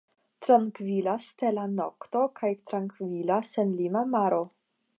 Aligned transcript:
Trankvila 0.45 1.13
stela 1.25 1.65
nokto 1.73 2.23
kaj 2.39 2.51
trankvila 2.71 3.41
senlima 3.51 4.03
maro. 4.15 4.41